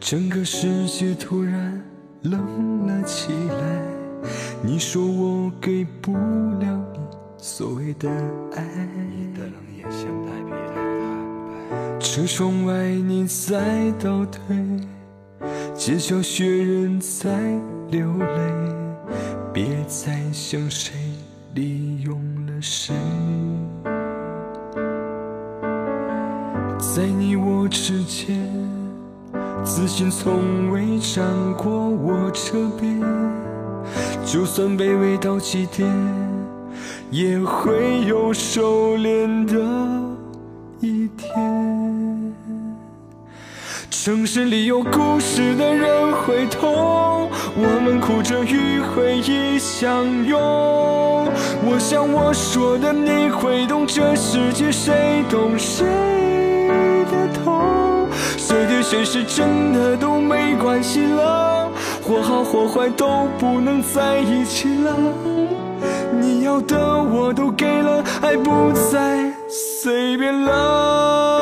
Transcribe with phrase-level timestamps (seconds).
[0.00, 1.82] 整个世界突然
[2.22, 3.82] 冷了起来。
[4.62, 7.00] 你说我给不了你
[7.36, 8.08] 所谓的
[8.54, 8.64] 爱，
[9.10, 10.82] 你的冷眼像代别人的坦
[11.68, 11.98] 白。
[11.98, 14.56] 车窗外你在倒退，
[15.74, 17.30] 街角雪人在
[17.90, 18.74] 流泪，
[19.52, 20.94] 别再想谁
[21.54, 22.94] 利用了谁。
[26.78, 28.57] 在你我之间，
[29.64, 33.00] 自信从未站过我这边。
[34.24, 35.88] 就算卑微到极点，
[37.10, 39.54] 也会有收敛的
[40.80, 42.34] 一天。
[43.90, 50.38] 城市里有故事的人会痛，我们哭着与回忆相拥。
[50.40, 55.86] 我想我说的你会懂，这世界谁懂谁，
[58.90, 61.70] 谁是真的都没关系了，
[62.02, 64.96] 或好或坏都不能在一起了。
[66.18, 71.37] 你要的我都给了，爱不再随便了。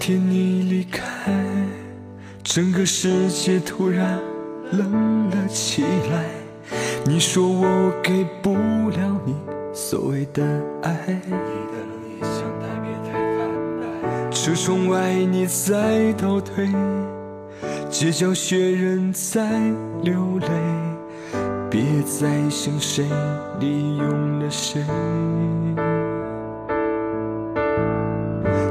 [0.00, 1.30] 天你离开，
[2.42, 4.18] 整个世界突然
[4.72, 6.24] 冷了起来。
[7.04, 9.34] 你说我给不了你
[9.74, 10.42] 所谓的
[10.82, 11.20] 爱，
[14.30, 16.66] 车窗外你在倒退，
[17.90, 19.60] 街角雪人在
[20.02, 20.48] 流泪，
[21.68, 23.04] 别再想谁
[23.60, 24.82] 利用了谁。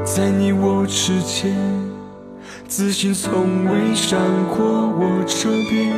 [0.04, 1.54] 在你我之间，
[2.66, 4.18] 自信从未闪
[4.48, 5.92] 过我这边。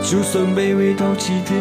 [0.00, 1.58] 就算卑微到极点，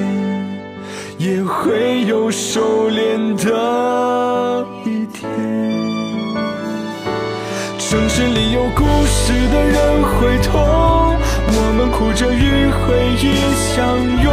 [1.17, 5.29] 也会有收敛的一天。
[7.79, 11.15] 城市里有故事的人会痛，
[11.47, 13.23] 我们哭着与回忆
[13.73, 14.31] 相拥。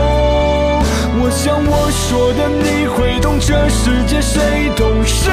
[1.23, 5.33] 我想我说的你会懂，这世界谁懂谁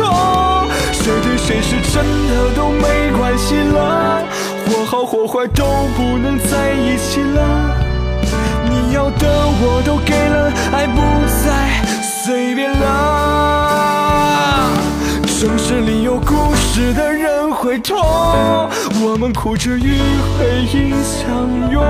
[0.00, 4.24] 痛，谁对谁是真的都没关系了，
[4.66, 5.64] 或好或坏都
[5.96, 7.38] 不能在一起了。
[8.70, 9.28] 你要的
[9.60, 11.00] 我都给了，爱不
[11.44, 11.48] 再
[12.02, 12.86] 随便了。
[15.26, 17.96] 城市里有故事的人会痛，
[19.02, 19.98] 我们哭着与
[20.36, 21.82] 回忆相拥。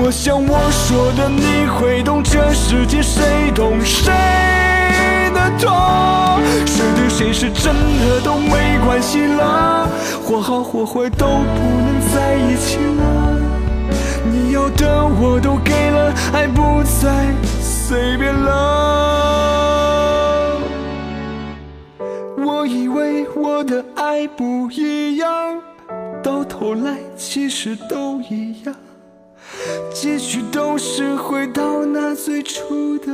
[0.00, 4.12] 我想我说的你会懂，这世界谁懂谁
[5.34, 5.72] 的痛，
[7.28, 9.86] 谁是真的都没关系了，
[10.24, 13.38] 或好或坏都不能在一起了。
[14.32, 17.26] 你要的我都给了，爱不再
[17.60, 18.48] 随便了。
[22.38, 25.28] 我以为我的爱不一样，
[26.22, 28.74] 到头来其实都一样，
[29.92, 33.12] 结局都是回到那最初的